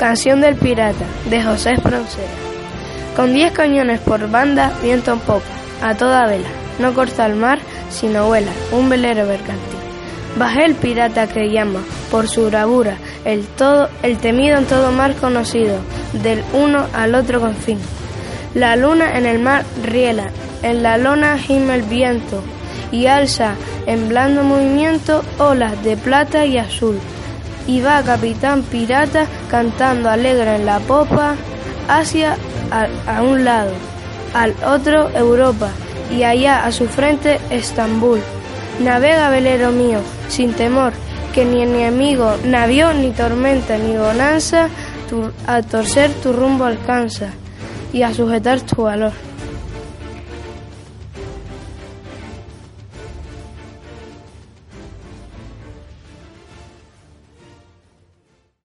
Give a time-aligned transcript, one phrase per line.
[0.00, 2.24] Canción del Pirata, de José Espronceda.
[3.14, 5.44] Con diez cañones por banda, viento en popa,
[5.82, 6.48] a toda vela.
[6.78, 7.58] No corta el mar,
[7.90, 9.78] sino vuela, un velero mercantil.
[10.38, 15.14] Bajé el pirata que llama, por su bravura, el, todo, el temido en todo mar
[15.16, 15.76] conocido,
[16.14, 17.78] del uno al otro confín.
[18.54, 20.30] La luna en el mar riela,
[20.62, 22.42] en la lona gime el viento,
[22.90, 23.52] y alza
[23.84, 26.98] en blando movimiento olas de plata y azul
[27.66, 31.36] y va capitán pirata cantando alegre en la popa
[31.88, 32.36] hacia
[32.70, 33.72] a, un lado,
[34.34, 35.68] al otro Europa
[36.16, 38.20] y allá a su frente Estambul.
[38.80, 40.92] Navega velero mío, sin temor,
[41.34, 44.68] que ni enemigo, navío, ni tormenta, ni bonanza,
[45.46, 47.30] a torcer tu rumbo alcanza
[47.92, 49.12] y a sujetar tu valor.